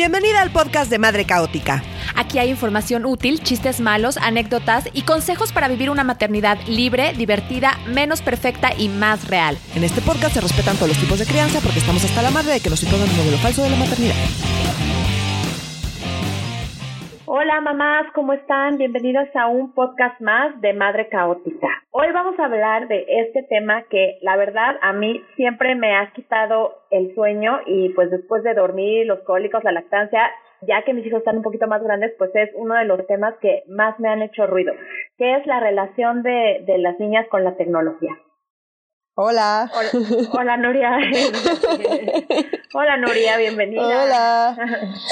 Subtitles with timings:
[0.00, 1.84] Bienvenida al podcast de Madre Caótica.
[2.16, 7.78] Aquí hay información útil, chistes malos, anécdotas y consejos para vivir una maternidad libre, divertida,
[7.86, 9.58] menos perfecta y más real.
[9.74, 12.52] En este podcast se respetan todos los tipos de crianza porque estamos hasta la madre
[12.52, 14.16] de que nos impongan un modelo falso de la maternidad.
[17.32, 18.76] Hola mamás, ¿cómo están?
[18.76, 21.68] Bienvenidos a un podcast más de Madre Caótica.
[21.92, 26.10] Hoy vamos a hablar de este tema que la verdad a mí siempre me ha
[26.12, 30.28] quitado el sueño y pues después de dormir, los cólicos, la lactancia,
[30.62, 33.36] ya que mis hijos están un poquito más grandes, pues es uno de los temas
[33.40, 34.74] que más me han hecho ruido,
[35.16, 38.10] que es la relación de las niñas con la tecnología.
[39.14, 39.70] Hola.
[40.32, 40.90] Hola, Nuria.
[42.74, 43.82] Hola, Nuria, bienvenida.
[43.82, 44.56] Hola.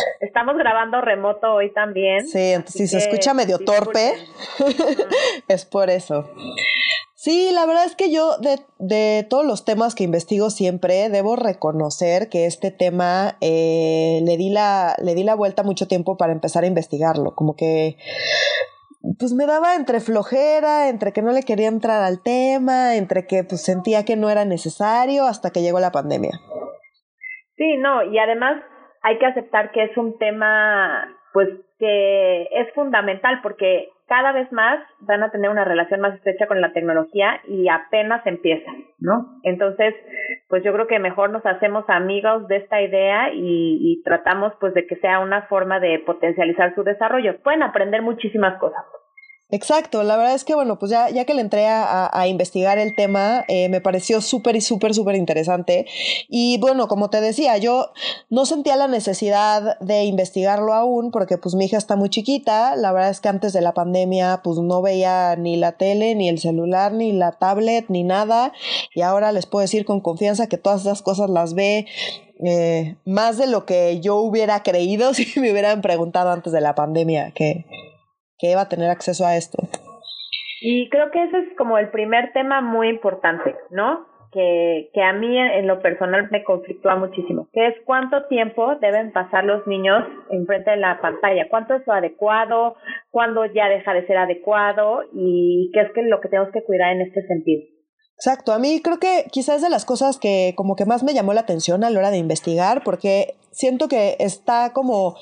[0.20, 2.26] Estamos grabando remoto hoy también.
[2.26, 4.14] Sí, entonces si se escucha medio torpe,
[5.48, 6.30] es por eso.
[7.14, 11.34] Sí, la verdad es que yo de, de, todos los temas que investigo siempre debo
[11.34, 16.32] reconocer que este tema eh, le, di la, le di la vuelta mucho tiempo para
[16.32, 17.34] empezar a investigarlo.
[17.34, 17.96] Como que
[19.18, 23.44] pues me daba entre flojera, entre que no le quería entrar al tema, entre que
[23.44, 26.32] pues sentía que no era necesario hasta que llegó la pandemia.
[27.56, 28.62] Sí, no, y además
[29.02, 34.80] hay que aceptar que es un tema pues que es fundamental porque cada vez más
[35.00, 39.38] van a tener una relación más estrecha con la tecnología y apenas empieza, ¿no?
[39.42, 39.94] Entonces,
[40.48, 44.72] pues yo creo que mejor nos hacemos amigos de esta idea y, y tratamos pues
[44.74, 47.40] de que sea una forma de potencializar su desarrollo.
[47.42, 48.84] Pueden aprender muchísimas cosas.
[49.50, 52.76] Exacto, la verdad es que bueno, pues ya, ya que le entré a, a investigar
[52.76, 55.86] el tema, eh, me pareció súper y súper, súper interesante.
[56.28, 57.92] Y bueno, como te decía, yo
[58.28, 62.76] no sentía la necesidad de investigarlo aún porque pues mi hija está muy chiquita.
[62.76, 66.28] La verdad es que antes de la pandemia pues no veía ni la tele, ni
[66.28, 68.52] el celular, ni la tablet, ni nada.
[68.94, 71.86] Y ahora les puedo decir con confianza que todas esas cosas las ve
[72.44, 76.74] eh, más de lo que yo hubiera creído si me hubieran preguntado antes de la
[76.74, 77.64] pandemia que
[78.38, 79.58] que iba a tener acceso a esto.
[80.60, 84.06] Y creo que ese es como el primer tema muy importante, ¿no?
[84.32, 89.10] Que, que a mí en lo personal me conflictúa muchísimo, que es cuánto tiempo deben
[89.10, 92.76] pasar los niños enfrente de la pantalla, cuánto es lo adecuado,
[93.10, 96.92] cuándo ya deja de ser adecuado y qué es que lo que tenemos que cuidar
[96.92, 97.62] en este sentido.
[98.16, 101.32] Exacto, a mí creo que quizás de las cosas que como que más me llamó
[101.34, 105.16] la atención a la hora de investigar, porque siento que está como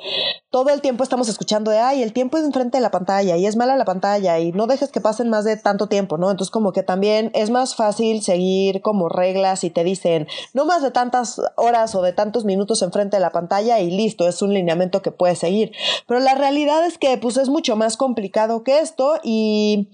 [0.51, 3.45] todo el tiempo estamos escuchando de, ay, el tiempo es enfrente de la pantalla y
[3.45, 6.31] es mala la pantalla y no dejes que pasen más de tanto tiempo, ¿no?
[6.31, 10.83] Entonces como que también es más fácil seguir como reglas y te dicen, no más
[10.83, 14.55] de tantas horas o de tantos minutos enfrente de la pantalla y listo, es un
[14.55, 15.73] lineamiento que puedes seguir.
[16.07, 19.91] Pero la realidad es que pues es mucho más complicado que esto y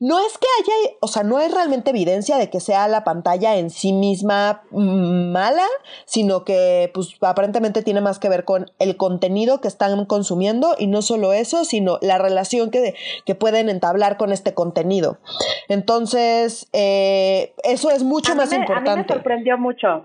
[0.00, 3.58] no es que haya, o sea, no hay realmente evidencia de que sea la pantalla
[3.58, 5.66] en sí misma mala,
[6.04, 10.86] sino que pues aparentemente tiene más que ver con el contenido que están consumiendo y
[10.86, 12.94] no solo eso, sino la relación que,
[13.24, 15.18] que pueden entablar con este contenido.
[15.68, 18.90] Entonces, eh, eso es mucho más importante.
[18.90, 20.04] A mí me sorprendió mucho.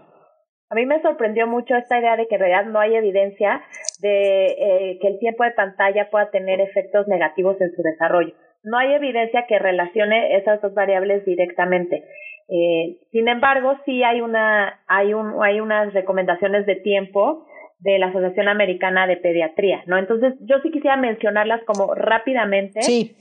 [0.69, 3.61] A mí me sorprendió mucho esta idea de que en realidad no hay evidencia
[3.99, 8.33] de eh, que el tiempo de pantalla pueda tener efectos negativos en su desarrollo.
[8.63, 12.03] No hay evidencia que relacione esas dos variables directamente.
[12.47, 17.45] Eh, sin embargo, sí hay una, hay un, hay unas recomendaciones de tiempo
[17.79, 19.97] de la Asociación Americana de Pediatría, ¿no?
[19.97, 22.81] Entonces, yo sí quisiera mencionarlas como rápidamente.
[22.81, 23.15] Sí.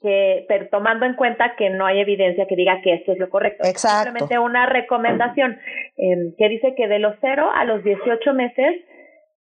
[0.00, 3.30] Que, pero tomando en cuenta que no hay evidencia que diga que esto es lo
[3.30, 3.66] correcto.
[3.66, 4.10] Exacto.
[4.10, 5.58] Simplemente una recomendación
[5.96, 8.76] eh, que dice que de los 0 a los 18 meses,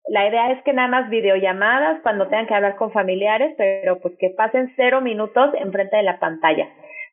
[0.09, 4.15] la idea es que nada más videollamadas cuando tengan que hablar con familiares, pero pues
[4.19, 6.69] que pasen cero minutos enfrente de la pantalla.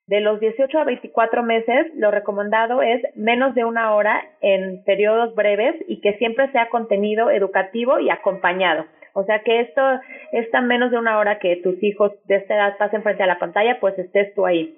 [0.09, 5.36] De los 18 a 24 meses, lo recomendado es menos de una hora en periodos
[5.36, 8.86] breves y que siempre sea contenido educativo y acompañado.
[9.14, 9.81] O sea que esto,
[10.31, 13.38] esta menos de una hora que tus hijos de esta edad pasen frente a la
[13.38, 14.75] pantalla, pues estés tú ahí.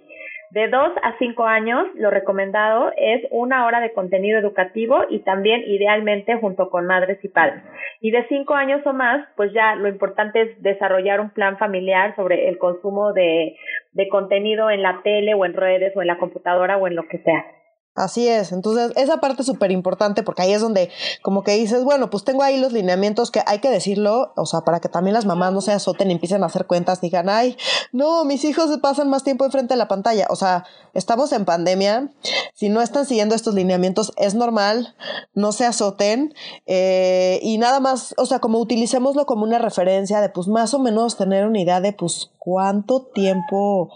[0.51, 5.63] De 2 a 5 años, lo recomendado es una hora de contenido educativo y también
[5.65, 7.63] idealmente junto con madres y padres.
[8.01, 12.13] Y de 5 años o más, pues ya lo importante es desarrollar un plan familiar
[12.17, 13.55] sobre el consumo de,
[13.93, 17.07] de contenido en la tele o en redes o en la computadora o en lo
[17.07, 17.45] que sea.
[17.93, 20.89] Así es, entonces esa parte es súper importante porque ahí es donde
[21.21, 24.61] como que dices, bueno, pues tengo ahí los lineamientos que hay que decirlo, o sea,
[24.61, 27.57] para que también las mamás no se azoten y empiecen a hacer cuentas digan, ay,
[27.91, 32.13] no, mis hijos pasan más tiempo enfrente de la pantalla, o sea, estamos en pandemia,
[32.53, 34.95] si no están siguiendo estos lineamientos es normal,
[35.33, 36.33] no se azoten
[36.67, 40.79] eh, y nada más, o sea, como utilicémoslo como una referencia de pues más o
[40.79, 43.91] menos tener una idea de pues cuánto tiempo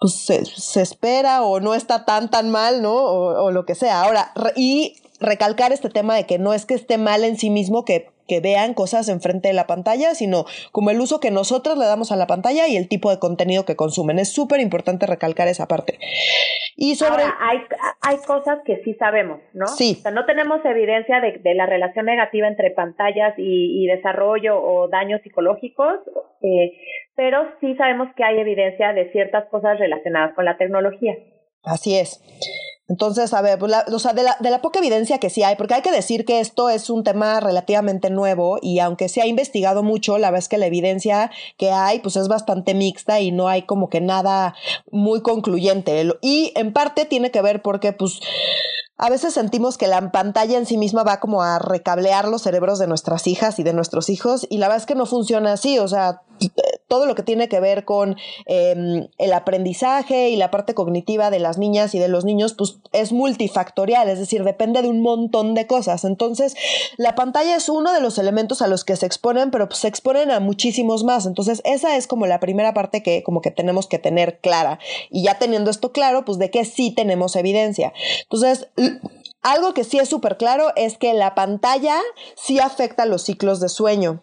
[0.00, 2.94] pues se, espera o no está tan tan mal, ¿no?
[2.94, 4.02] O, o lo que sea.
[4.02, 7.84] Ahora, y recalcar este tema de que no es que esté mal en sí mismo,
[7.84, 11.86] que que vean cosas enfrente de la pantalla, sino como el uso que nosotros le
[11.86, 14.20] damos a la pantalla y el tipo de contenido que consumen.
[14.20, 15.98] Es súper importante recalcar esa parte.
[16.76, 17.24] Y sobre...
[17.24, 17.58] hay,
[18.02, 19.66] hay cosas que sí sabemos, ¿no?
[19.66, 19.96] Sí.
[19.98, 24.62] O sea, no tenemos evidencia de, de la relación negativa entre pantallas y, y desarrollo
[24.62, 25.98] o daños psicológicos,
[26.42, 26.72] eh,
[27.18, 31.14] pero sí sabemos que hay evidencia de ciertas cosas relacionadas con la tecnología.
[31.64, 32.22] Así es.
[32.86, 35.56] Entonces, a ver, pues o sea, de la, de la poca evidencia que sí hay,
[35.56, 39.26] porque hay que decir que esto es un tema relativamente nuevo y aunque se ha
[39.26, 43.32] investigado mucho, la verdad es que la evidencia que hay, pues es bastante mixta y
[43.32, 44.54] no hay como que nada
[44.92, 46.08] muy concluyente.
[46.22, 48.20] Y en parte tiene que ver porque, pues,
[48.96, 52.78] a veces sentimos que la pantalla en sí misma va como a recablear los cerebros
[52.78, 55.78] de nuestras hijas y de nuestros hijos y la verdad es que no funciona así,
[55.78, 56.22] o sea,
[56.88, 61.38] todo lo que tiene que ver con em, el aprendizaje y la parte cognitiva de
[61.38, 65.54] las niñas y de los niños, pues es multifactorial, es decir, depende de un montón
[65.54, 66.04] de cosas.
[66.04, 66.56] Entonces,
[66.96, 69.88] la pantalla es uno de los elementos a los que se exponen, pero pues, se
[69.88, 71.26] exponen a muchísimos más.
[71.26, 74.78] Entonces, esa es como la primera parte que como que tenemos que tener clara.
[75.10, 77.92] Y ya teniendo esto claro, pues de que sí tenemos evidencia.
[78.22, 78.68] Entonces,
[79.42, 82.00] algo que sí es súper claro es que la pantalla
[82.34, 84.22] sí afecta los ciclos de sueño.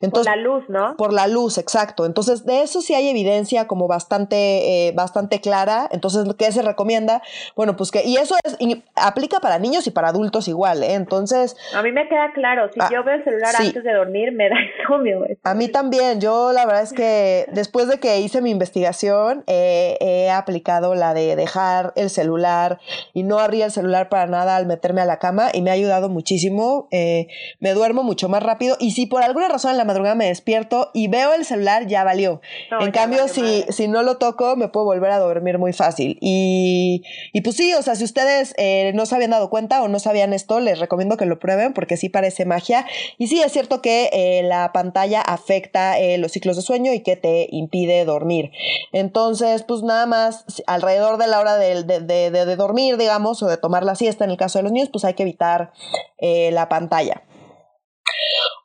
[0.00, 0.96] Entonces, por la luz, ¿no?
[0.96, 2.06] Por la luz, exacto.
[2.06, 5.88] Entonces, de eso sí hay evidencia como bastante, eh, bastante clara.
[5.92, 7.22] Entonces, ¿qué se recomienda?
[7.56, 8.56] Bueno, pues que, y eso es,
[8.96, 10.94] aplica para niños y para adultos igual, ¿eh?
[10.94, 11.56] Entonces.
[11.74, 14.48] A mí me queda claro, si ah, yo veo el celular antes de dormir, me
[14.48, 15.24] da insomnio.
[15.42, 16.20] A mí también.
[16.20, 21.36] Yo, la verdad es que después de que hice mi investigación, he aplicado la de
[21.36, 22.80] dejar el celular
[23.12, 25.74] y no abrir el celular para nada al meterme a la cama y me ha
[25.74, 26.88] ayudado muchísimo.
[26.90, 30.26] Eh, me duermo mucho más rápido y si por alguna razón en la madrugada me
[30.26, 32.40] despierto y veo el celular, ya valió.
[32.80, 36.16] en cambio, si, si no lo toco, me puedo volver a dormir muy fácil.
[36.20, 37.02] Y,
[37.32, 39.98] y pues sí, o sea, si ustedes eh, no se habían dado cuenta o no
[39.98, 42.86] sabían esto, les recomiendo que lo prueben porque sí parece magia.
[43.18, 47.00] Y sí, es cierto que eh, la pantalla afecta eh, los ciclos de sueño y
[47.00, 48.52] que te impide dormir.
[48.92, 53.48] Entonces, pues nada más, alrededor de la hora de, de, de, de dormir, digamos, o
[53.48, 55.72] de tomar la siesta en el caso de los niños, pues hay que evitar
[56.20, 57.22] la pantalla.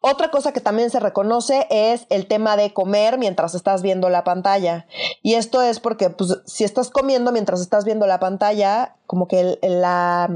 [0.08, 4.24] Otra cosa que también se reconoce es el tema de comer mientras estás viendo la
[4.24, 4.86] pantalla.
[5.24, 9.58] Y esto es porque pues, si estás comiendo mientras estás viendo la pantalla, como que
[9.64, 10.30] la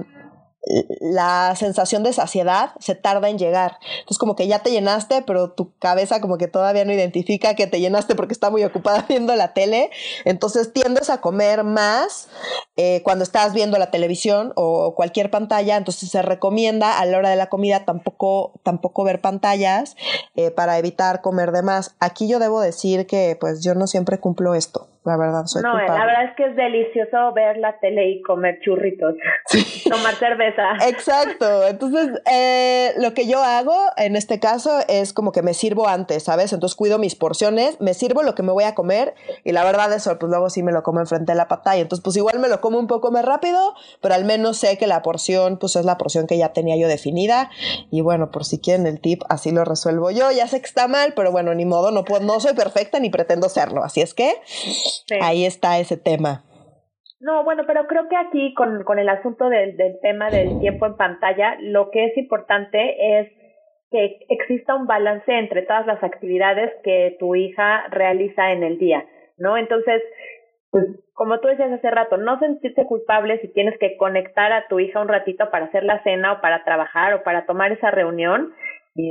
[0.99, 3.77] la sensación de saciedad se tarda en llegar.
[3.99, 7.65] Entonces como que ya te llenaste, pero tu cabeza como que todavía no identifica que
[7.65, 9.89] te llenaste porque está muy ocupada viendo la tele.
[10.25, 12.27] Entonces tiendes a comer más
[12.75, 15.77] eh, cuando estás viendo la televisión o cualquier pantalla.
[15.77, 19.95] Entonces se recomienda a la hora de la comida tampoco, tampoco ver pantallas
[20.35, 21.95] eh, para evitar comer de más.
[21.99, 25.75] Aquí yo debo decir que pues yo no siempre cumplo esto la verdad, soy No,
[25.77, 29.15] la verdad es que es delicioso ver la tele y comer churritos,
[29.89, 30.73] tomar cerveza.
[30.87, 35.87] Exacto, entonces eh, lo que yo hago en este caso es como que me sirvo
[35.87, 36.51] antes, ¿sabes?
[36.53, 39.91] Entonces cuido mis porciones, me sirvo lo que me voy a comer y la verdad
[39.93, 42.49] es pues luego sí me lo como enfrente de la pantalla, entonces pues igual me
[42.49, 45.85] lo como un poco más rápido, pero al menos sé que la porción pues es
[45.85, 47.49] la porción que ya tenía yo definida.
[47.91, 50.87] Y bueno, por si quieren el tip, así lo resuelvo yo, ya sé que está
[50.87, 54.13] mal, pero bueno, ni modo, no, puedo, no soy perfecta ni pretendo serlo, así es
[54.13, 54.35] que...
[55.21, 56.43] Ahí está ese tema.
[57.19, 60.85] No, bueno, pero creo que aquí con, con el asunto del, del tema del tiempo
[60.85, 63.27] en pantalla, lo que es importante es
[63.91, 69.05] que exista un balance entre todas las actividades que tu hija realiza en el día,
[69.37, 69.57] ¿no?
[69.57, 70.01] Entonces,
[70.71, 74.79] pues como tú decías hace rato, no sentirte culpable si tienes que conectar a tu
[74.79, 78.53] hija un ratito para hacer la cena o para trabajar o para tomar esa reunión,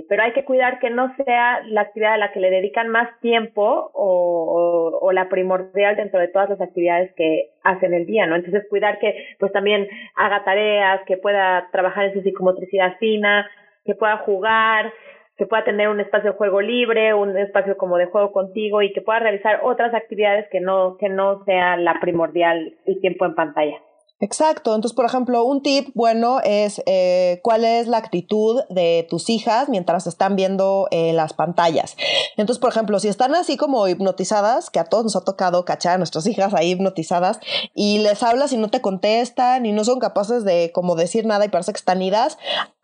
[0.09, 3.09] pero hay que cuidar que no sea la actividad a la que le dedican más
[3.21, 8.37] tiempo o, la primordial dentro de todas las actividades que hacen el día, ¿no?
[8.37, 13.49] Entonces cuidar que pues también haga tareas, que pueda trabajar en su psicomotricidad fina,
[13.85, 14.93] que pueda jugar,
[15.39, 18.93] que pueda tener un espacio de juego libre, un espacio como de juego contigo y
[18.93, 23.35] que pueda realizar otras actividades que no, que no sea la primordial el tiempo en
[23.35, 23.79] pantalla.
[24.21, 24.75] Exacto.
[24.75, 29.69] Entonces, por ejemplo, un tip bueno es eh, cuál es la actitud de tus hijas
[29.69, 31.97] mientras están viendo eh, las pantallas.
[32.37, 35.95] Entonces, por ejemplo, si están así como hipnotizadas, que a todos nos ha tocado cachar
[35.95, 37.39] a nuestras hijas ahí hipnotizadas,
[37.75, 41.45] y les hablas y no te contestan y no son capaces de como decir nada
[41.45, 42.39] y parece que están idas,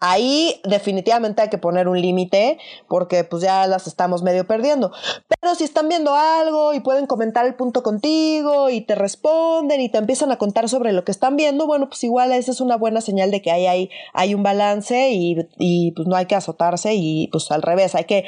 [0.05, 2.59] ahí definitivamente hay que poner un límite
[2.89, 4.93] porque pues ya las estamos medio perdiendo.
[5.41, 9.89] Pero si están viendo algo y pueden comentar el punto contigo y te responden y
[9.89, 12.77] te empiezan a contar sobre lo que están viendo, bueno, pues igual esa es una
[12.77, 16.35] buena señal de que ahí hay, hay un balance y, y, pues no hay que
[16.35, 18.25] azotarse y pues al revés, hay que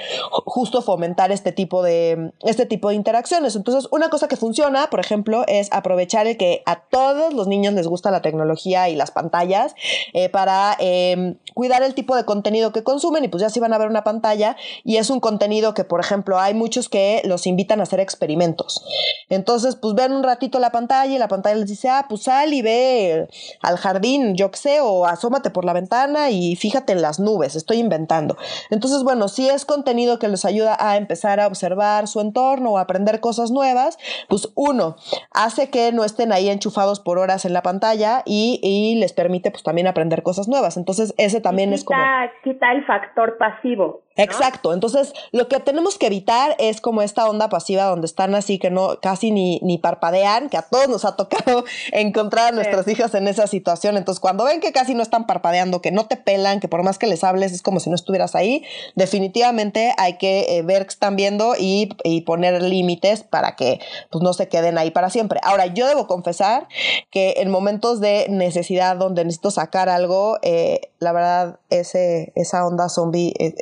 [0.46, 3.54] justo fomentar este tipo de, este tipo de interacciones.
[3.54, 7.74] Entonces, una cosa que funciona, por ejemplo, es aprovechar el que a todos los niños
[7.74, 9.74] les gusta la tecnología y las pantallas
[10.14, 13.72] eh, para, em, cuidar el tipo de contenido que consumen y pues ya si van
[13.72, 17.46] a ver una pantalla y es un contenido que, por ejemplo, hay muchos que los
[17.46, 18.84] invitan a hacer experimentos.
[19.28, 22.54] Entonces, pues ven un ratito la pantalla y la pantalla les dice, ah, pues sal
[22.54, 23.28] y ve
[23.62, 27.56] al jardín, yo qué sé, o asómate por la ventana y fíjate en las nubes,
[27.56, 28.36] estoy inventando.
[28.70, 32.78] Entonces, bueno, si es contenido que les ayuda a empezar a observar su entorno o
[32.78, 34.96] aprender cosas nuevas, pues uno,
[35.32, 39.62] hace que no estén ahí enchufados por horas en la pantalla y, les permite pues
[39.62, 40.76] también aprender cosas nuevas.
[40.76, 42.00] Entonces, ese también es como...
[42.42, 44.02] Quita el factor pasivo.
[44.16, 44.72] Exacto.
[44.72, 48.70] Entonces, lo que tenemos que evitar es como esta onda pasiva donde están así que
[48.70, 53.14] no casi ni, ni parpadean, que a todos nos ha tocado encontrar a nuestras hijas
[53.14, 53.96] en esa situación.
[53.96, 56.98] Entonces, cuando ven que casi no están parpadeando, que no te pelan, que por más
[56.98, 60.90] que les hables es como si no estuvieras ahí, definitivamente hay que eh, ver que
[60.90, 63.80] están viendo y, y poner límites para que
[64.10, 65.40] pues, no se queden ahí para siempre.
[65.42, 66.68] Ahora, yo debo confesar
[67.10, 72.88] que en momentos de necesidad donde necesito sacar algo, eh, la verdad, ese, esa onda
[72.88, 73.54] zombie es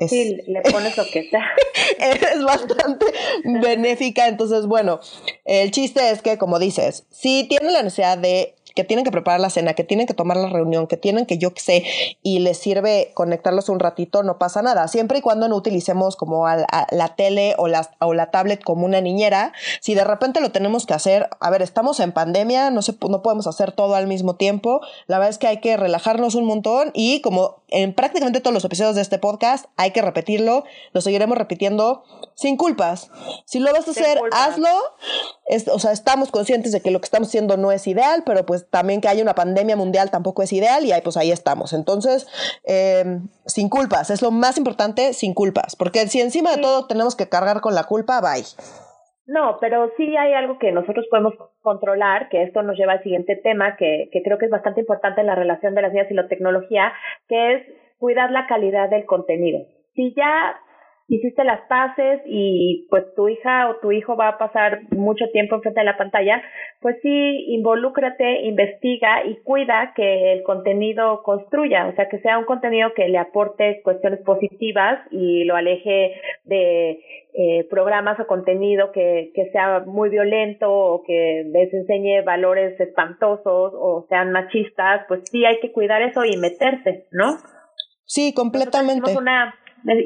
[0.46, 1.44] le pones lo que sea.
[1.98, 3.06] es bastante
[3.44, 4.28] benéfica.
[4.28, 5.00] Entonces, bueno,
[5.44, 9.40] el chiste es que, como dices, si tienen la necesidad de que tienen que preparar
[9.40, 11.84] la cena, que tienen que tomar la reunión, que tienen que yo qué sé,
[12.22, 14.88] y les sirve conectarlos un ratito, no pasa nada.
[14.88, 18.84] Siempre y cuando no utilicemos como a, la tele o la, o la tablet como
[18.84, 22.82] una niñera, si de repente lo tenemos que hacer, a ver, estamos en pandemia, no,
[22.82, 26.34] se, no podemos hacer todo al mismo tiempo, la verdad es que hay que relajarnos
[26.34, 30.64] un montón y como en prácticamente todos los episodios de este podcast, hay que repetirlo,
[30.92, 32.04] lo seguiremos repitiendo
[32.34, 33.10] sin culpas.
[33.44, 34.68] Si lo vas a hacer, hazlo.
[35.72, 38.63] o sea, estamos conscientes de que lo que estamos haciendo no es ideal, pero pues
[38.70, 41.72] también que haya una pandemia mundial tampoco es ideal y ahí, pues ahí estamos.
[41.72, 42.26] Entonces,
[42.64, 47.16] em, sin culpas, es lo más importante, sin culpas, porque si encima de todo tenemos
[47.16, 48.44] que cargar con la culpa, bye.
[49.26, 53.36] No, pero sí hay algo que nosotros podemos controlar, que esto nos lleva al siguiente
[53.36, 56.14] tema, que, que creo que es bastante importante en la relación de las niñas y
[56.14, 56.92] la tecnología,
[57.26, 57.62] que es
[57.98, 59.60] cuidar la calidad del contenido.
[59.94, 60.56] Si ya
[61.08, 65.56] hiciste las paces y pues tu hija o tu hijo va a pasar mucho tiempo
[65.56, 66.42] enfrente de la pantalla,
[66.80, 72.46] pues sí, involúcrate, investiga y cuida que el contenido construya, o sea, que sea un
[72.46, 77.02] contenido que le aporte cuestiones positivas y lo aleje de
[77.34, 83.72] eh, programas o contenido que, que sea muy violento o que les enseñe valores espantosos
[83.74, 87.36] o sean machistas, pues sí hay que cuidar eso y meterse, ¿no?
[88.06, 89.14] Sí, completamente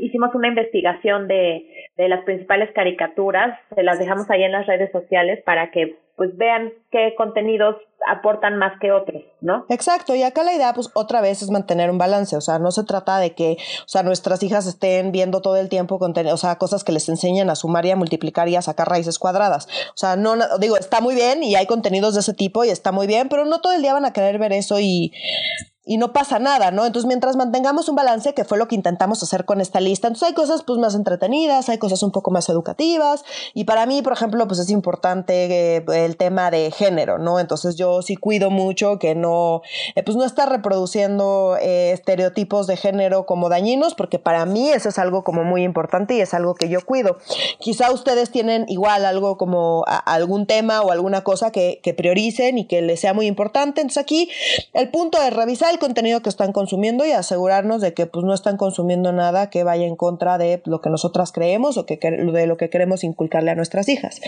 [0.03, 1.67] hicimos una investigación de,
[1.97, 6.37] de las principales caricaturas, se las dejamos ahí en las redes sociales para que pues
[6.37, 7.77] vean qué contenidos
[8.09, 9.67] aportan más que otros, ¿no?
[9.69, 12.73] Exacto, y acá la idea pues otra vez es mantener un balance, o sea, no
[12.73, 16.39] se trata de que, o sea, nuestras hijas estén viendo todo el tiempo contenido, o
[16.39, 19.69] sea, cosas que les enseñan a sumar y a multiplicar y a sacar raíces cuadradas.
[19.91, 22.91] O sea, no digo, está muy bien y hay contenidos de ese tipo y está
[22.91, 25.13] muy bien, pero no todo el día van a querer ver eso y
[25.89, 26.85] y no pasa nada, ¿no?
[26.85, 30.29] Entonces, mientras mantengamos un balance, que fue lo que intentamos hacer con esta lista, entonces
[30.29, 34.13] hay cosas pues más entretenidas, hay cosas un poco más educativas y para mí, por
[34.13, 37.41] ejemplo, pues es importante eh, el tema de género, ¿no?
[37.41, 39.63] Entonces yo sí cuido mucho que no,
[39.95, 44.91] eh, pues no está reproduciendo eh, estereotipos de género como dañinos, porque para mí eso
[44.91, 47.17] es algo como muy importante y es algo que yo cuido.
[47.61, 52.67] Quizá ustedes tienen igual algo como algún tema o alguna cosa que, que prioricen y
[52.67, 53.81] que les sea muy importante.
[53.81, 54.31] Entonces aquí
[54.75, 58.57] el punto es revisar contenido que están consumiendo y asegurarnos de que pues no están
[58.57, 62.57] consumiendo nada que vaya en contra de lo que nosotras creemos o que, de lo
[62.57, 64.21] que queremos inculcarle a nuestras hijas.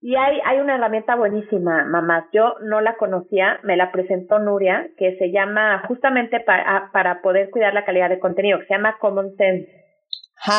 [0.00, 2.28] Y hay, hay una herramienta buenísima, mamá.
[2.32, 7.50] Yo no la conocía, me la presentó Nuria, que se llama justamente para, para poder
[7.50, 9.82] cuidar la calidad de contenido, que se llama Common Sense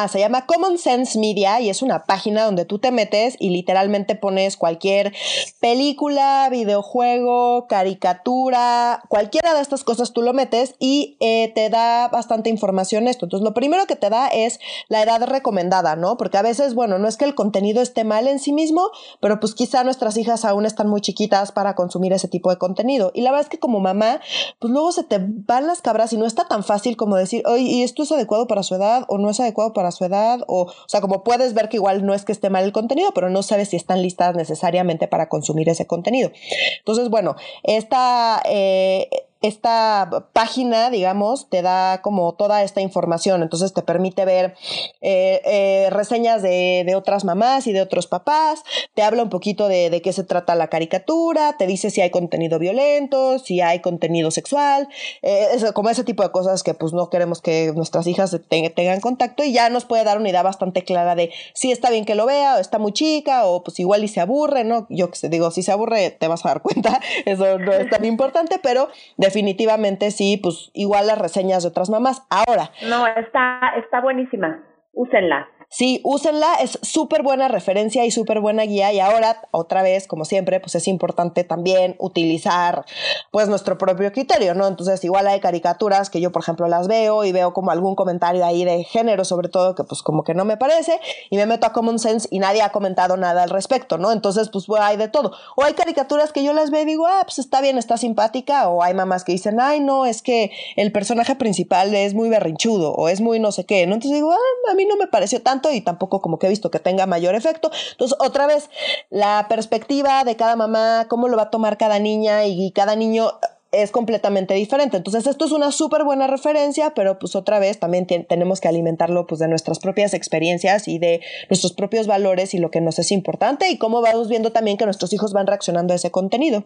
[0.08, 4.16] se llama Common Sense Media y es una página donde tú te metes y literalmente
[4.16, 5.13] pones cualquier
[5.60, 12.50] película, videojuego, caricatura, cualquiera de estas cosas tú lo metes y eh, te da bastante
[12.50, 13.25] información esto.
[13.25, 16.16] Entonces, lo primero que te da es la edad recomendada, ¿no?
[16.16, 19.42] Porque a veces, bueno, no es que el contenido esté mal en sí mismo, pero
[19.42, 23.12] pues quizá nuestras hijas aún están muy chiquitas para consumir ese tipo de contenido.
[23.13, 24.22] Y la verdad es que como mamá,
[24.60, 27.63] pues luego se te van las cabras y no está tan fácil como decir, oye,
[27.63, 30.63] ¿y esto es adecuado para su edad o no es adecuado para su edad, o,
[30.63, 33.30] o sea, como puedes ver que igual no es que esté mal el contenido, pero
[33.30, 36.32] no sabes si están listas necesariamente para consumir ese contenido.
[36.80, 38.42] Entonces, bueno, esta...
[38.46, 39.10] Eh,
[39.44, 44.56] esta página, digamos, te da como toda esta información, entonces te permite ver
[45.02, 50.02] eh, eh, reseñas de, otras mamás y de otros papás, te habla un poquito de,
[50.02, 54.88] qué se trata la caricatura, te dice si hay contenido violento, si hay contenido sexual,
[55.22, 59.44] eh, como ese tipo de cosas que pues no queremos que nuestras hijas tengan contacto
[59.44, 62.26] y ya nos puede dar una idea bastante clara de si está bien que lo
[62.26, 64.88] vea o está muy chica o pues igual y se aburre, ¿no?
[64.90, 68.06] Yo que digo, si se aburre te vas a dar cuenta, eso no es tan
[68.06, 68.88] importante, pero
[69.34, 72.25] definitivamente sí, pues igual las reseñas de otras mamás.
[72.30, 72.70] Ahora.
[72.88, 74.63] No, está, está buenísima.
[74.94, 75.50] Úsenla.
[75.74, 80.24] Sí, úsenla, es súper buena referencia y súper buena guía y ahora, otra vez, como
[80.24, 82.86] siempre, pues es importante también utilizar
[83.32, 84.68] pues nuestro propio criterio, ¿no?
[84.68, 88.46] Entonces, igual hay caricaturas que yo, por ejemplo, las veo y veo como algún comentario
[88.46, 91.00] ahí de género, sobre todo, que pues como que no me parece
[91.32, 94.12] y me meto a Common Sense y nadie ha comentado nada al respecto, ¿no?
[94.12, 95.32] Entonces, pues hay de todo.
[95.56, 98.70] O hay caricaturas que yo las veo y digo, ah, pues está bien, está simpática,
[98.70, 102.94] o hay mamás que dicen, ay, no, es que el personaje principal es muy berrinchudo
[102.94, 103.96] o es muy no sé qué, ¿no?
[103.96, 106.72] Entonces digo, ah, a mí no me pareció tanto y tampoco como que he visto
[106.72, 107.72] que tenga mayor efecto.
[107.91, 108.70] Entonces, otra vez,
[109.10, 113.32] la perspectiva de cada mamá, cómo lo va a tomar cada niña y, cada niño
[113.72, 114.98] es completamente diferente.
[114.98, 119.25] Entonces, esto es una súper buena referencia, pero pues otra vez también tenemos que alimentarlo
[119.25, 123.12] pues de nuestras propias experiencias y de nuestros propios valores y lo que nos es
[123.12, 126.65] importante y cómo vamos viendo también que nuestros hijos van reaccionando a ese contenido.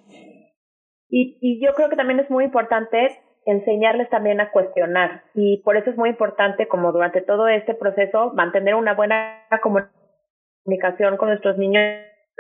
[1.10, 5.24] Y yo creo que también es muy importante enseñarles también a cuestionar.
[5.34, 11.18] Y por eso es muy importante, como durante todo este proceso, mantener una buena comunicación
[11.18, 11.84] con nuestros niños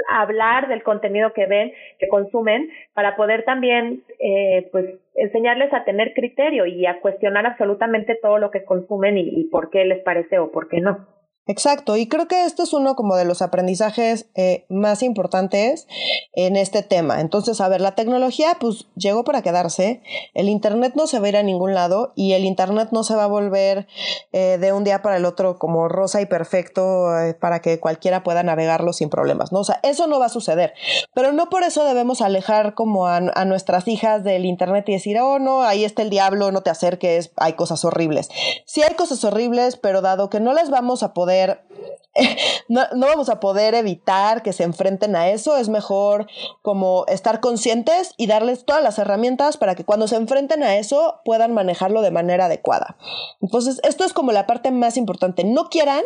[0.09, 4.85] hablar del contenido que ven, que consumen, para poder también, eh, pues,
[5.15, 9.69] enseñarles a tener criterio y a cuestionar absolutamente todo lo que consumen y, y por
[9.69, 11.16] qué les parece o por qué no.
[11.47, 15.87] Exacto, y creo que esto es uno como de los aprendizajes eh, más importantes
[16.33, 17.21] en este tema.
[17.21, 20.01] Entonces, a ver, la tecnología pues llegó para quedarse,
[20.33, 23.15] el Internet no se va a ir a ningún lado y el Internet no se
[23.15, 23.87] va a volver
[24.33, 28.23] eh, de un día para el otro como rosa y perfecto eh, para que cualquiera
[28.23, 29.59] pueda navegarlo sin problemas, ¿no?
[29.59, 30.73] O sea, eso no va a suceder,
[31.13, 35.17] pero no por eso debemos alejar como a, a nuestras hijas del Internet y decir,
[35.19, 38.27] oh, no, ahí está el diablo, no te acerques, hay cosas horribles.
[38.65, 41.36] Sí hay cosas horribles, pero dado que no las vamos a poder
[42.69, 46.27] no, vamos a poder evitar que se enfrenten a eso, es mejor
[46.61, 51.21] como estar conscientes y darles todas las herramientas para que cuando se enfrenten a eso
[51.23, 52.97] puedan manejarlo de manera adecuada.
[53.41, 55.43] Entonces, esto es como la parte más importante.
[55.43, 56.03] No quieran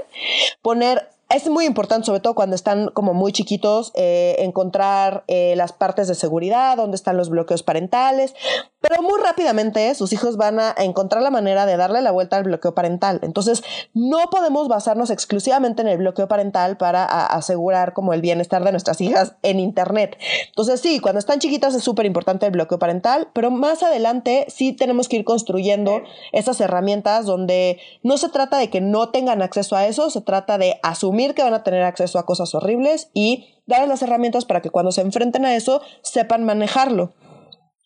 [0.62, 5.72] poner es muy importante, sobre todo cuando están como muy chiquitos, eh, encontrar eh, las
[5.72, 8.34] partes de seguridad, dónde están los bloqueos parentales,
[8.82, 12.44] pero muy rápidamente sus hijos van a encontrar la manera de darle la vuelta al
[12.44, 13.20] bloqueo parental.
[13.22, 13.64] Entonces,
[13.94, 19.00] no podemos basarnos exclusivamente en el bloqueo parental para asegurar como el bienestar de nuestras
[19.00, 20.18] hijas en Internet.
[20.48, 24.74] Entonces, sí, cuando están chiquitas es súper importante el bloqueo parental, pero más adelante sí
[24.74, 26.02] tenemos que ir construyendo
[26.34, 30.58] esas herramientas donde no se trata de que no tengan acceso a eso, se trata
[30.58, 34.62] de asumir que van a tener acceso a cosas horribles y darles las herramientas para
[34.62, 37.14] que cuando se enfrenten a eso sepan manejarlo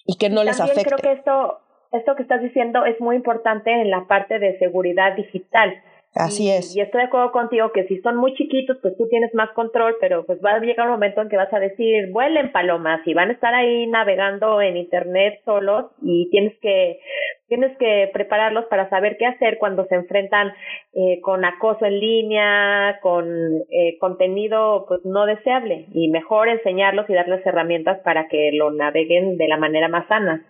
[0.06, 0.84] y que no les afecte.
[0.86, 1.60] Creo que esto,
[1.92, 5.74] esto que estás diciendo es muy importante en la parte de seguridad digital.
[6.16, 6.74] Así es.
[6.74, 9.98] Y estoy de acuerdo contigo que si son muy chiquitos, pues tú tienes más control,
[10.00, 13.14] pero pues va a llegar un momento en que vas a decir, vuelen palomas y
[13.14, 17.02] van a estar ahí navegando en internet solos y tienes que
[17.48, 20.54] tienes que prepararlos para saber qué hacer cuando se enfrentan
[20.94, 23.28] eh, con acoso en línea, con
[23.70, 29.38] eh, contenido pues no deseable y mejor enseñarlos y darles herramientas para que lo naveguen
[29.38, 30.46] de la manera más sana.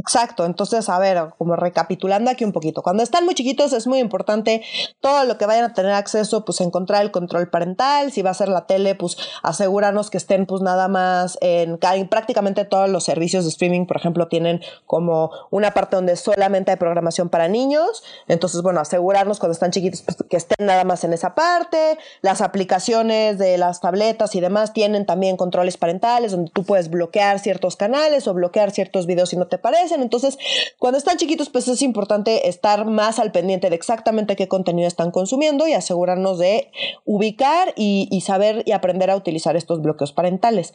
[0.00, 3.98] Exacto, entonces, a ver, como recapitulando aquí un poquito, cuando están muy chiquitos es muy
[3.98, 4.62] importante
[5.00, 8.34] todo lo que vayan a tener acceso, pues encontrar el control parental, si va a
[8.34, 13.44] ser la tele, pues asegurarnos que estén pues nada más en, prácticamente todos los servicios
[13.44, 18.62] de streaming, por ejemplo, tienen como una parte donde solamente hay programación para niños, entonces,
[18.62, 23.36] bueno, asegurarnos cuando están chiquitos pues, que estén nada más en esa parte, las aplicaciones
[23.36, 28.26] de las tabletas y demás tienen también controles parentales donde tú puedes bloquear ciertos canales
[28.26, 30.38] o bloquear ciertos videos si no te parece entonces,
[30.78, 35.10] cuando están chiquitos, pues es importante estar más al pendiente de exactamente qué contenido están
[35.10, 36.70] consumiendo y asegurarnos de
[37.04, 40.72] ubicar y, saber y aprender a utilizar estos bloqueos parentales.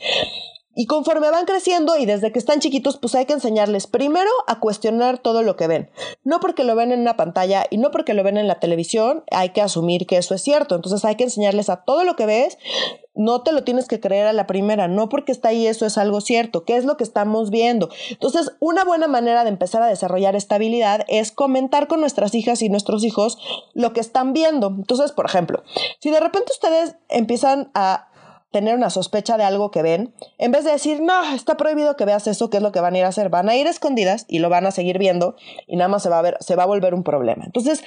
[0.78, 4.60] Y conforme van creciendo y desde que están chiquitos, pues hay que enseñarles primero a
[4.60, 5.90] cuestionar todo lo que ven.
[6.26, 9.24] No porque lo ven en una pantalla y no porque lo ven en la televisión,
[9.32, 10.76] hay que asumir que eso es cierto.
[10.76, 12.58] Entonces hay que enseñarles a todo lo que ves,
[13.16, 15.98] no te lo tienes que creer a la primera, no porque está ahí eso es
[15.98, 17.90] algo cierto, ¿qué es lo que estamos viendo?
[18.10, 22.62] Entonces, una buena manera de empezar a desarrollar esta habilidad es comentar con nuestras hijas
[22.62, 23.38] y nuestros hijos
[23.74, 24.68] lo que están viendo.
[24.68, 25.64] Entonces, por ejemplo,
[26.00, 28.10] si de repente ustedes empiezan a
[28.56, 32.06] tener una sospecha de algo que ven, en vez de decir, no, está prohibido que
[32.06, 33.28] veas eso, ¿qué es lo que van a ir a hacer?
[33.28, 35.36] Van a ir escondidas y lo van a seguir viendo
[35.68, 37.44] y nada más se va a ver, se va a volver un problema.
[37.44, 37.84] Entonces,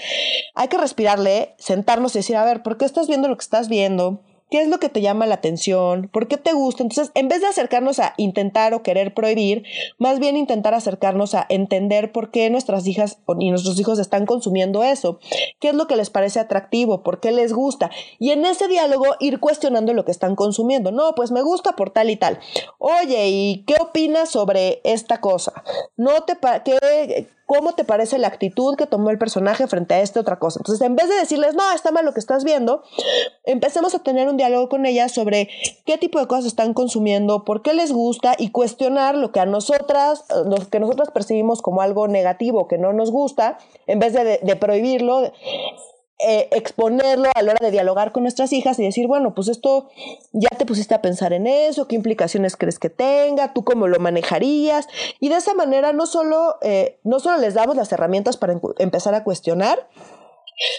[0.55, 3.71] hay que respirarle, sentarnos y decir, a ver, ¿por qué estás viendo lo que estás
[3.71, 4.21] viendo?
[4.51, 6.83] Qué es lo que te llama la atención, por qué te gusta.
[6.83, 9.65] Entonces, en vez de acercarnos a intentar o querer prohibir,
[9.99, 14.83] más bien intentar acercarnos a entender por qué nuestras hijas y nuestros hijos están consumiendo
[14.83, 15.19] eso,
[15.61, 17.91] qué es lo que les parece atractivo, por qué les gusta.
[18.19, 20.93] Y en ese diálogo ir cuestionando lo que están consumiendo.
[20.93, 22.39] No, pues me gusta por tal y tal.
[22.79, 25.63] Oye, ¿y qué opinas sobre esta cosa?
[25.97, 30.21] No te qué, ¿Cómo te parece la actitud que tomó el personaje frente a esta
[30.21, 30.61] otra cosa?
[30.61, 32.83] Entonces, en vez de decirles, no, está mal lo que estás viendo,
[33.45, 35.49] empecemos a tener un diálogo con ellas sobre
[35.87, 39.47] qué tipo de cosas están consumiendo, por qué les gusta y cuestionar lo que a
[39.47, 43.57] nosotras, lo que nosotras percibimos como algo negativo, que no nos gusta,
[43.87, 45.33] en vez de, de prohibirlo,
[46.21, 49.89] eh, exponerlo a la hora de dialogar con nuestras hijas y decir, bueno, pues esto
[50.33, 54.01] ya te pusiste a pensar en eso, qué implicaciones crees que tenga, tú cómo lo
[54.01, 54.89] manejarías.
[55.21, 59.15] Y de esa manera no solo, eh, no solo les damos las herramientas para empezar
[59.15, 59.87] a cuestionar,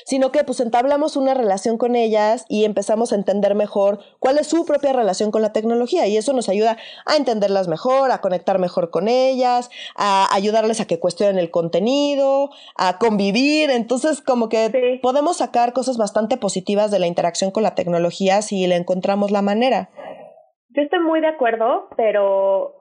[0.05, 4.47] sino que pues entablamos una relación con ellas y empezamos a entender mejor cuál es
[4.47, 8.59] su propia relación con la tecnología y eso nos ayuda a entenderlas mejor, a conectar
[8.59, 14.99] mejor con ellas, a ayudarles a que cuestionen el contenido, a convivir, entonces como que
[15.01, 19.41] podemos sacar cosas bastante positivas de la interacción con la tecnología si le encontramos la
[19.41, 19.89] manera.
[20.69, 22.75] Yo estoy muy de acuerdo, pero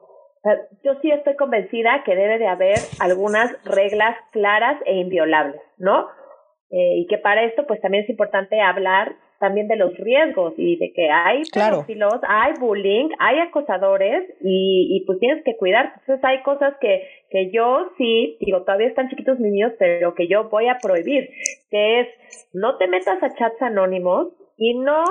[0.83, 6.07] yo sí estoy convencida que debe de haber algunas reglas claras e inviolables, ¿no?
[6.71, 10.75] Eh, y que para esto pues también es importante hablar también de los riesgos y
[10.75, 11.85] de que hay claro.
[12.27, 15.93] hay bullying, hay acosadores y, y pues tienes que cuidar.
[15.99, 20.49] Entonces hay cosas que, que yo sí, digo, todavía están chiquitos niños, pero que yo
[20.49, 21.29] voy a prohibir,
[21.71, 22.07] que es
[22.53, 24.27] no te metas a chats anónimos
[24.57, 25.05] y no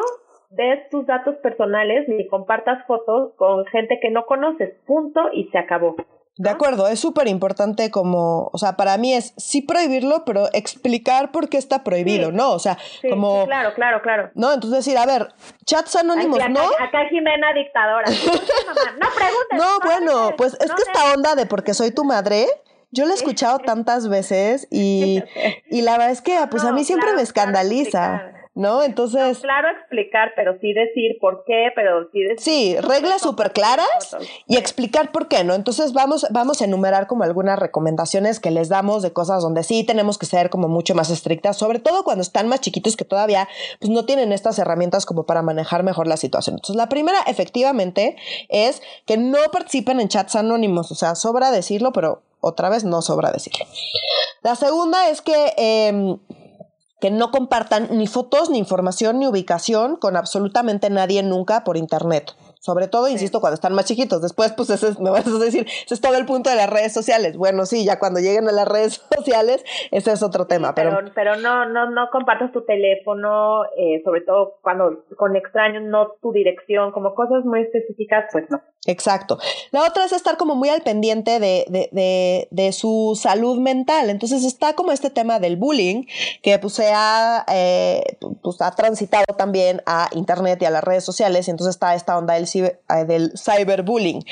[0.51, 5.59] des tus datos personales ni compartas fotos con gente que no conoces, punto y se
[5.59, 5.97] acabó.
[6.39, 11.33] De acuerdo, es súper importante como, o sea, para mí es sí prohibirlo, pero explicar
[11.33, 12.53] por qué está prohibido, ¿no?
[12.53, 12.79] O sea,
[13.11, 13.45] como...
[13.47, 14.31] claro, claro, claro.
[14.35, 15.29] No, entonces decir, a ver,
[15.65, 16.61] chats anónimos, ¿no?
[16.79, 18.09] Acá Jimena dictadora.
[19.01, 19.59] no preguntes.
[19.59, 22.47] No, bueno, pues es que esta onda de porque soy tu madre,
[22.93, 25.25] yo la he escuchado tantas veces y,
[25.71, 28.33] y la verdad es que pues a mí siempre me escandaliza.
[28.59, 28.83] ¿No?
[28.83, 29.39] Entonces...
[29.39, 32.41] claro explicar, pero sí decir por qué, pero sí decir...
[32.41, 34.17] Sí, reglas súper claras
[34.49, 35.55] y explicar por qué, ¿no?
[35.55, 39.85] Entonces vamos, vamos a enumerar como algunas recomendaciones que les damos de cosas donde sí
[39.85, 43.49] tenemos que ser como mucho más estrictas, sobre todo cuando están más chiquitos que todavía
[43.79, 46.57] pues no tienen estas herramientas como para manejar mejor la situación.
[46.57, 48.17] Entonces la primera efectivamente
[48.49, 53.03] es que no participen en chats anónimos, o sea, sobra decirlo, pero otra vez no
[53.03, 53.67] sobra decirlo.
[54.43, 55.53] La segunda es que...
[55.57, 56.17] Eh,
[57.01, 62.35] que no compartan ni fotos, ni información, ni ubicación con absolutamente nadie nunca por Internet.
[62.61, 64.23] Sobre todo, insisto, cuando están más chiquitos.
[64.23, 66.71] Después, pues, ese es, me vas a decir, ese es todo el punto de las
[66.71, 67.37] redes sociales.
[67.37, 70.75] Bueno, sí, ya cuando lleguen a las redes sociales, ese es otro tema.
[70.75, 76.13] pero, pero, no, no, no compartas tu teléfono, eh, sobre todo cuando con extraños, no
[76.21, 78.61] tu dirección, como cosas muy específicas, pues no.
[78.87, 79.39] Exacto.
[79.71, 84.09] La otra es estar como muy al pendiente de, de, de, de su salud mental.
[84.09, 86.05] Entonces está como este tema del bullying,
[86.43, 91.05] que pues se ha, eh, pues, ha transitado también a internet y a las redes
[91.05, 91.49] sociales.
[91.49, 94.25] Y entonces está esta onda del eh, del cyberbullying.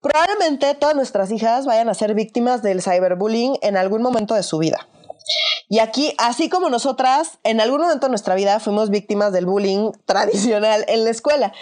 [0.00, 4.58] Probablemente todas nuestras hijas vayan a ser víctimas del cyberbullying en algún momento de su
[4.58, 4.88] vida.
[5.68, 9.90] Y aquí, así como nosotras, en algún momento de nuestra vida fuimos víctimas del bullying
[10.04, 11.52] tradicional en la escuela.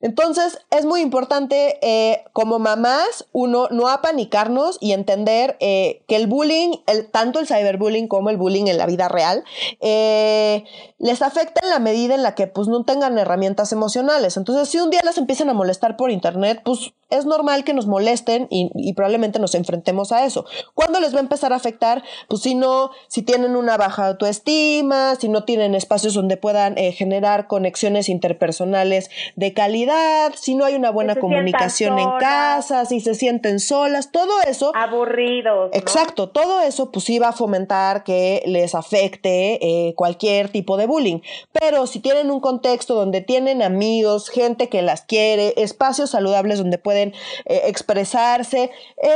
[0.00, 6.28] Entonces, es muy importante eh, como mamás, uno, no apanicarnos y entender eh, que el
[6.28, 9.44] bullying, el, tanto el cyberbullying como el bullying en la vida real,
[9.80, 10.64] eh,
[10.98, 14.38] les afecta en la medida en la que pues no tengan herramientas emocionales.
[14.38, 17.86] Entonces, si un día las empiezan a molestar por internet, pues es normal que nos
[17.86, 20.46] molesten y, y probablemente nos enfrentemos a eso.
[20.74, 22.02] ¿Cuándo les va a empezar a afectar?
[22.28, 26.92] Pues si no, si tienen una baja autoestima, si no tienen espacios donde puedan eh,
[26.92, 33.14] generar conexiones interpersonales de calidad, si no hay una buena comunicación en casa, si se
[33.14, 34.72] sienten solas, todo eso.
[34.74, 35.70] Aburridos.
[35.72, 41.20] Exacto, todo eso pues iba a fomentar que les afecte eh, cualquier tipo de bullying.
[41.52, 46.78] Pero si tienen un contexto donde tienen amigos, gente que las quiere, espacios saludables donde
[46.78, 47.12] pueden
[47.46, 48.70] eh, expresarse,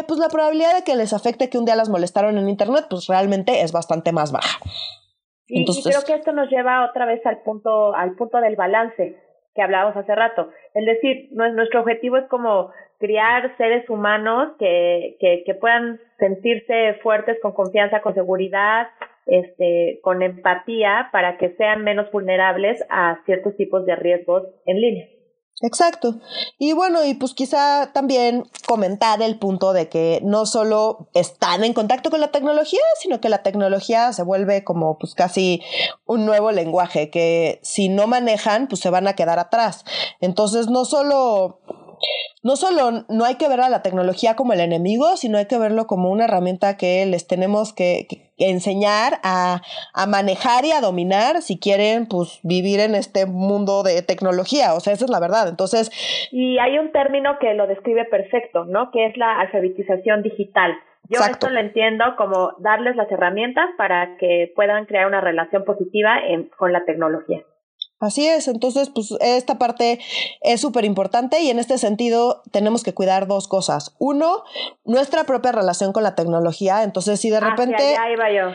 [0.07, 3.07] pues la probabilidad de que les afecte que un día las molestaron en internet pues
[3.07, 4.59] realmente es bastante más baja.
[5.49, 9.17] Y, creo que esto nos lleva otra vez al punto, al punto del balance
[9.55, 10.51] que hablábamos hace rato.
[10.75, 17.39] Es decir, nuestro objetivo es como criar seres humanos que, que, que puedan sentirse fuertes
[17.41, 18.89] con confianza, con seguridad,
[19.27, 25.09] este, con empatía para que sean menos vulnerables a ciertos tipos de riesgos en línea.
[25.63, 26.17] Exacto.
[26.59, 31.73] Y bueno, y pues quizá también comentar el punto de que no solo están en
[31.73, 35.63] contacto con la tecnología, sino que la tecnología se vuelve como pues casi
[36.05, 39.85] un nuevo lenguaje que si no manejan, pues se van a quedar atrás.
[40.21, 41.61] Entonces, no solo
[42.43, 45.59] no solo no hay que ver a la tecnología como el enemigo, sino hay que
[45.59, 48.07] verlo como una herramienta que les tenemos que,
[48.39, 49.63] enseñar a,
[50.07, 54.75] manejar y a dominar si quieren pues vivir en este mundo de tecnología.
[54.75, 55.49] O sea, esa es la verdad.
[55.49, 55.91] Entonces.
[56.31, 58.91] Y hay un término que lo describe perfecto, ¿no?
[58.91, 60.73] Que es la alfabetización digital.
[61.09, 66.21] Yo esto lo entiendo como darles las herramientas para que puedan crear una relación positiva
[66.59, 67.43] con la tecnología.
[67.99, 70.01] Así es, entonces pues esta parte
[70.43, 73.95] es súper importante y en este sentido tenemos que cuidar dos cosas.
[73.99, 74.45] Uno,
[74.85, 77.97] nuestra propia relación con la tecnología, entonces si de repente...
[78.13, 78.55] iba yo.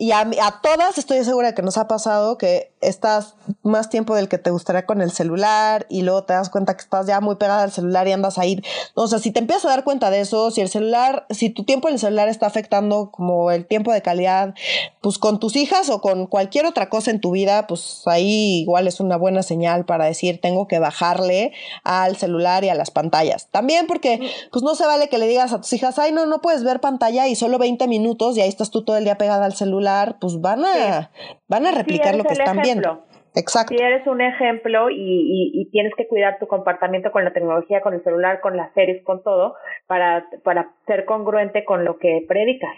[0.00, 4.14] Y a, a todas estoy segura de que nos ha pasado que estás más tiempo
[4.14, 7.20] del que te gustaría con el celular y luego te das cuenta que estás ya
[7.20, 8.64] muy pegada al celular y andas a ir.
[8.94, 11.64] O sea, si te empiezas a dar cuenta de eso, si el celular, si tu
[11.64, 14.54] tiempo en el celular está afectando como el tiempo de calidad,
[15.02, 18.86] pues con tus hijas o con cualquier otra cosa en tu vida, pues ahí igual
[18.86, 21.52] es una buena señal para decir tengo que bajarle
[21.84, 23.48] al celular y a las pantallas.
[23.50, 26.40] También porque pues no se vale que le digas a tus hijas, ay no, no
[26.40, 29.44] puedes ver pantalla y solo 20 minutos y ahí estás tú todo el día pegada
[29.44, 29.89] al celular,
[30.20, 31.10] pues van a,
[31.48, 33.04] van a replicar lo que están viendo.
[33.34, 33.74] Exacto.
[33.76, 37.94] Si eres un ejemplo y, y, tienes que cuidar tu comportamiento con la tecnología, con
[37.94, 39.54] el celular, con las series, con todo,
[39.86, 42.74] para, para ser congruente con lo que predicas.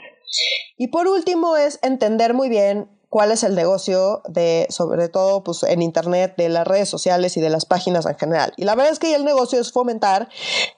[0.76, 5.62] Y por último es entender muy bien cuál es el negocio de, sobre todo pues,
[5.64, 8.54] en Internet, de las redes sociales y de las páginas en general.
[8.56, 10.28] Y la verdad es que el negocio es fomentar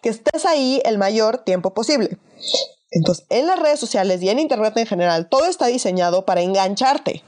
[0.03, 2.19] que estés ahí el mayor tiempo posible.
[2.95, 7.25] Entonces, en las redes sociales y en Internet en general, todo está diseñado para engancharte.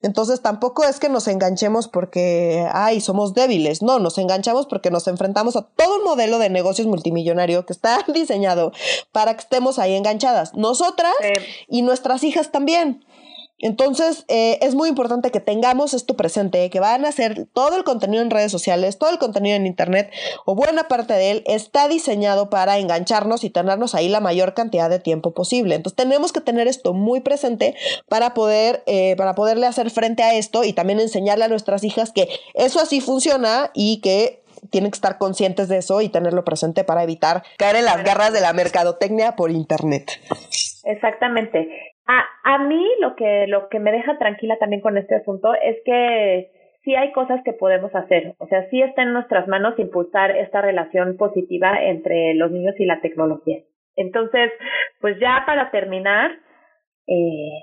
[0.00, 3.82] Entonces, tampoco es que nos enganchemos porque, ay, somos débiles.
[3.82, 8.02] No, nos enganchamos porque nos enfrentamos a todo un modelo de negocios multimillonario que está
[8.12, 8.72] diseñado
[9.12, 10.54] para que estemos ahí enganchadas.
[10.54, 11.12] Nosotras
[11.68, 13.04] y nuestras hijas también.
[13.62, 17.84] Entonces, eh, es muy importante que tengamos esto presente, que van a hacer todo el
[17.84, 20.10] contenido en redes sociales, todo el contenido en Internet,
[20.44, 24.90] o buena parte de él, está diseñado para engancharnos y tenernos ahí la mayor cantidad
[24.90, 25.76] de tiempo posible.
[25.76, 27.76] Entonces, tenemos que tener esto muy presente
[28.08, 32.10] para poder, eh, para poderle hacer frente a esto y también enseñarle a nuestras hijas
[32.10, 36.82] que eso así funciona y que tienen que estar conscientes de eso y tenerlo presente
[36.82, 40.20] para evitar caer en las garras de la mercadotecnia por Internet.
[40.84, 41.91] Exactamente.
[42.06, 45.76] A, a mí lo que, lo que me deja tranquila también con este asunto es
[45.84, 46.50] que
[46.82, 48.34] sí hay cosas que podemos hacer.
[48.38, 52.84] O sea, sí está en nuestras manos impulsar esta relación positiva entre los niños y
[52.84, 53.58] la tecnología.
[53.96, 54.50] Entonces,
[55.00, 56.32] pues ya para terminar,
[57.06, 57.60] eh,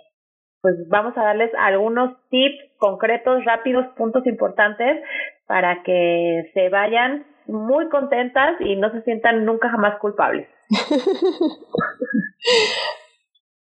[0.61, 5.03] pues vamos a darles algunos tips concretos, rápidos, puntos importantes
[5.47, 10.47] para que se vayan muy contentas y no se sientan nunca jamás culpables.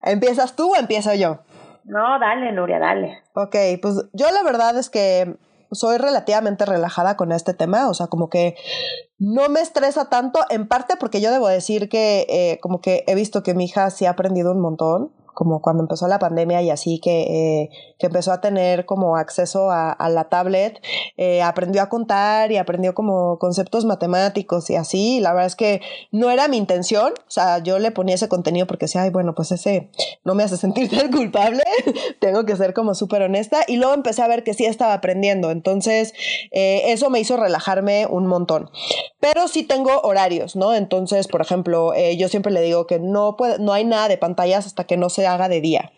[0.06, 1.40] ¿Empiezas tú o empiezo yo?
[1.84, 3.22] No, dale, Nuria, dale.
[3.34, 5.36] Ok, pues yo la verdad es que
[5.72, 8.56] soy relativamente relajada con este tema, o sea, como que
[9.20, 13.16] no me estresa tanto, en parte porque yo debo decir que eh, como que he
[13.16, 16.72] visto que mi hija sí ha aprendido un montón como cuando empezó la pandemia y
[16.72, 17.70] así que, eh,
[18.00, 20.82] que empezó a tener como acceso a, a la tablet,
[21.18, 25.20] eh, aprendió a contar y aprendió como conceptos matemáticos y así.
[25.20, 28.66] la verdad es que no era mi intención, o sea, yo le ponía ese contenido
[28.66, 29.90] porque decía, ay, bueno, pues ese
[30.24, 31.64] no me hace sentir tan culpable,
[32.20, 33.60] tengo que ser como súper honesta.
[33.68, 36.14] Y luego empecé a ver que sí estaba aprendiendo, entonces
[36.52, 38.70] eh, eso me hizo relajarme un montón.
[39.20, 40.74] Pero sí tengo horarios, ¿no?
[40.74, 44.66] Entonces, por ejemplo, yo siempre le digo que no, puede, no hay nada de pantallas
[44.68, 45.92] hasta que no se haga de día.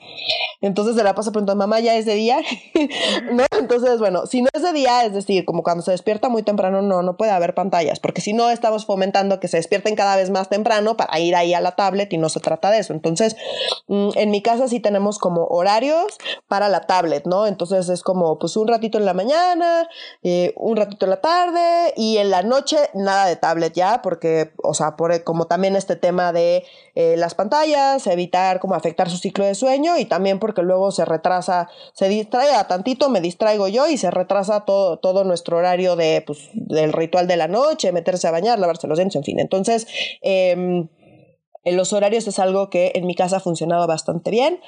[0.61, 2.39] Entonces se la pasa preguntando, mamá, ¿ya es de día?
[3.31, 3.43] ¿No?
[3.59, 6.81] Entonces, bueno, si no es de día, es decir, como cuando se despierta muy temprano,
[6.81, 10.31] no, no puede haber pantallas, porque si no, estamos fomentando que se despierten cada vez
[10.31, 12.93] más temprano para ir ahí a la tablet y no se trata de eso.
[12.93, 13.35] Entonces,
[13.87, 17.45] mm, en mi casa sí tenemos como horarios para la tablet, ¿no?
[17.45, 19.87] Entonces es como, pues un ratito en la mañana,
[20.23, 24.53] eh, un ratito en la tarde y en la noche nada de tablet ya, porque,
[24.63, 26.65] o sea, por, como también este tema de
[26.99, 31.05] eh, las pantallas, evitar como afectar su ciclo de sueño y también porque luego se
[31.05, 35.95] retrasa, se distrae a tantito, me distraigo yo y se retrasa todo, todo nuestro horario
[35.95, 39.39] de, pues, del ritual de la noche, meterse a bañar, lavarse los dientes, en fin.
[39.39, 39.85] Entonces,
[40.23, 40.87] eh,
[41.65, 44.59] los horarios es algo que en mi casa ha funcionado bastante bien.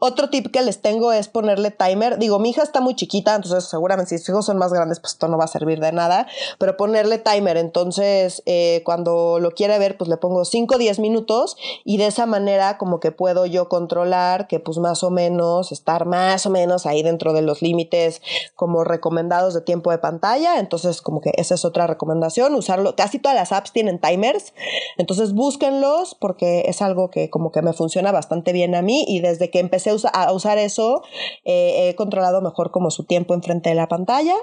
[0.00, 2.18] Otro tip que les tengo es ponerle timer.
[2.18, 5.14] Digo, mi hija está muy chiquita, entonces seguramente si sus hijos son más grandes, pues
[5.14, 7.56] esto no va a servir de nada, pero ponerle timer.
[7.56, 12.06] Entonces, eh, cuando lo quiere ver, pues le pongo 5 o 10 minutos y de
[12.06, 16.50] esa manera como que puedo yo controlar que pues más o menos, estar más o
[16.50, 18.22] menos ahí dentro de los límites
[18.54, 20.60] como recomendados de tiempo de pantalla.
[20.60, 22.94] Entonces, como que esa es otra recomendación, usarlo.
[22.94, 24.54] Casi todas las apps tienen timers,
[24.96, 29.20] entonces búsquenlos porque es algo que como que me funciona bastante bien a mí y
[29.20, 31.02] desde que empecé a usar eso,
[31.44, 34.34] eh, he controlado mejor como su tiempo enfrente de la pantalla.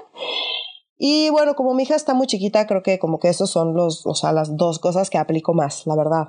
[0.98, 4.06] Y bueno, como mi hija está muy chiquita, creo que como que esos son los,
[4.06, 6.28] o sea, las dos cosas que aplico más, la verdad.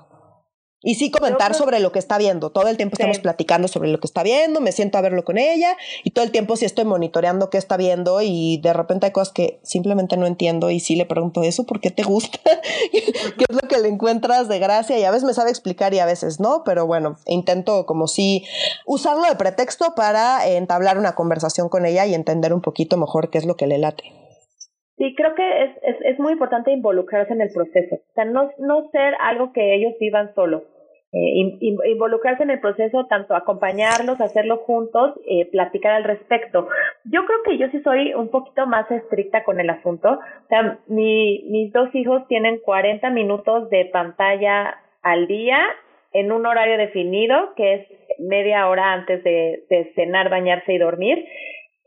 [0.88, 2.50] Y sí comentar sobre lo que está viendo.
[2.50, 5.38] Todo el tiempo estamos platicando sobre lo que está viendo, me siento a verlo con
[5.38, 9.12] ella y todo el tiempo sí estoy monitoreando qué está viendo y de repente hay
[9.12, 12.39] cosas que simplemente no entiendo y sí le pregunto eso, ¿por qué te gusta?
[12.93, 14.97] ¿Qué es lo que le encuentras de gracia?
[14.97, 18.45] Y a veces me sabe explicar y a veces no, pero bueno, intento como sí
[18.86, 23.39] usarlo de pretexto para entablar una conversación con ella y entender un poquito mejor qué
[23.39, 24.06] es lo que le late.
[24.97, 28.50] Sí, creo que es, es, es, muy importante involucrarse en el proceso, o sea, no,
[28.58, 30.63] no ser algo que ellos vivan solos,
[31.13, 36.67] eh, involucrarse en el proceso, tanto acompañarlos, hacerlo juntos, eh, platicar al respecto.
[37.06, 40.80] Yo creo que yo sí soy un poquito más estricta con el asunto, o sea,
[40.88, 45.60] mi, mis dos hijos tienen 40 minutos de pantalla al día
[46.12, 47.88] en un horario definido, que es
[48.20, 51.26] media hora antes de, de cenar, bañarse y dormir.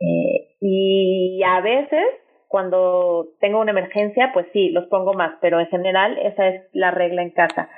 [0.01, 2.07] Eh, y a veces
[2.49, 6.91] cuando tengo una emergencia, pues sí, los pongo más, pero en general esa es la
[6.91, 7.71] regla en casa.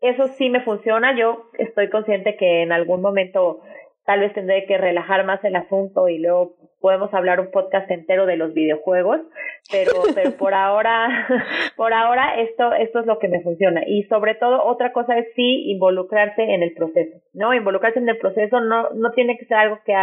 [0.00, 3.60] Eso sí me funciona, yo estoy consciente que en algún momento
[4.06, 8.24] tal vez tendré que relajar más el asunto y luego podemos hablar un podcast entero
[8.26, 9.20] de los videojuegos,
[9.70, 11.28] pero, pero por ahora,
[11.76, 13.82] por ahora esto, esto es lo que me funciona.
[13.86, 17.52] Y sobre todo, otra cosa es sí involucrarse en el proceso, ¿no?
[17.52, 19.94] Involucrarse en el proceso no, no tiene que ser algo que,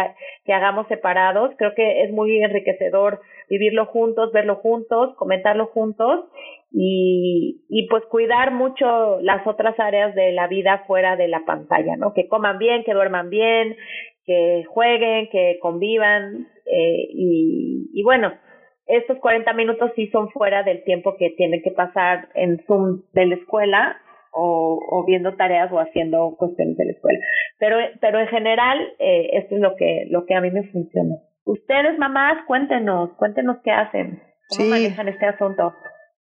[0.44, 1.50] que hagamos separados.
[1.58, 6.24] Creo que es muy enriquecedor vivirlo juntos, verlo juntos, comentarlo juntos
[6.70, 11.96] y, y pues cuidar mucho las otras áreas de la vida fuera de la pantalla,
[11.96, 12.12] ¿no?
[12.12, 13.76] Que coman bien, que duerman bien,
[14.24, 18.32] que jueguen, que convivan eh, y, y bueno,
[18.86, 23.26] estos 40 minutos sí son fuera del tiempo que tienen que pasar en Zoom de
[23.26, 23.96] la escuela
[24.32, 27.18] o, o viendo tareas o haciendo cuestiones de la escuela.
[27.58, 31.16] Pero, pero en general, eh, esto es lo que, lo que a mí me funciona.
[31.44, 35.72] Ustedes, mamás, cuéntenos, cuéntenos qué hacen, cómo manejan este asunto.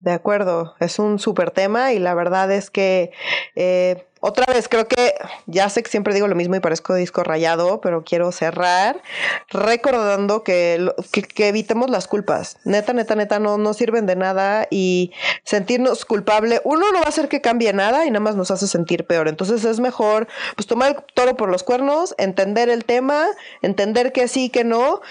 [0.02, 3.12] De acuerdo, es un súper tema y la verdad es que
[3.56, 5.14] eh, otra vez creo que
[5.46, 9.02] ya sé que siempre digo lo mismo y parezco disco rayado, pero quiero cerrar
[9.50, 10.90] recordando que,
[11.34, 12.58] que, evitemos las culpas.
[12.66, 15.12] Neta, neta, neta, no, no sirven de nada y
[15.44, 18.68] sentirnos culpable, uno no va a hacer que cambie nada y nada más nos hace
[18.68, 19.28] sentir peor.
[19.28, 23.26] Entonces es mejor pues tomar el toro por los cuernos, entender el tema,
[23.62, 25.02] entender que sí, que no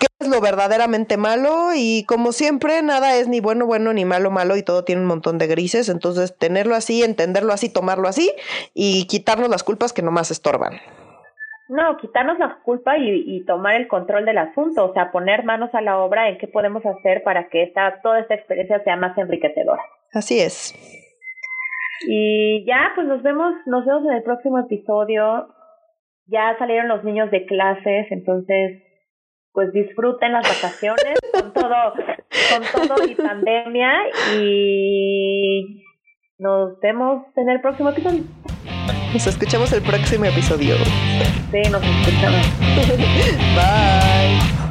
[0.00, 4.30] qué es lo verdaderamente malo y como siempre nada es ni bueno bueno ni malo
[4.30, 8.32] malo y todo tiene un montón de grises, entonces tenerlo así, entenderlo así, tomarlo así
[8.74, 10.72] y quitarnos las culpas que nomás estorban.
[11.68, 15.72] No, quitarnos la culpa y, y, tomar el control del asunto, o sea, poner manos
[15.72, 19.16] a la obra en qué podemos hacer para que esta, toda esta experiencia sea más
[19.16, 19.80] enriquecedora.
[20.12, 20.74] Así es.
[22.08, 25.46] Y ya, pues nos vemos, nos vemos en el próximo episodio.
[26.26, 28.82] Ya salieron los niños de clases, entonces
[29.52, 31.94] pues disfruten las vacaciones con todo,
[32.50, 33.92] con todo y pandemia
[34.36, 35.84] y
[36.38, 38.22] nos vemos en el próximo episodio.
[39.12, 40.76] Nos escuchamos el próximo episodio.
[41.50, 42.46] Sí, nos escuchamos.
[44.60, 44.69] Bye.